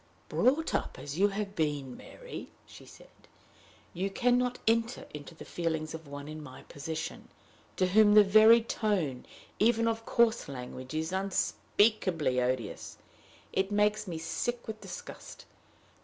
"Brought 0.29 0.73
up 0.73 0.97
as 0.97 1.19
you 1.19 1.27
have 1.27 1.55
been, 1.55 1.95
Mary," 1.95 2.49
she 2.65 2.87
said, 2.87 3.11
"you 3.93 4.09
can 4.09 4.35
not 4.35 4.57
enter 4.67 5.05
into 5.13 5.35
the 5.35 5.45
feelings 5.45 5.93
of 5.93 6.07
one 6.07 6.27
in 6.27 6.41
my 6.41 6.63
position, 6.63 7.27
to 7.75 7.85
whom 7.85 8.15
the 8.15 8.23
very 8.23 8.63
tone 8.63 9.27
even 9.59 9.87
of 9.87 10.03
coarse 10.07 10.47
language 10.49 10.95
is 10.95 11.11
unspeakably 11.11 12.41
odious. 12.41 12.97
It 13.53 13.71
makes 13.71 14.07
me 14.07 14.17
sick 14.17 14.65
with 14.67 14.81
disgust. 14.81 15.45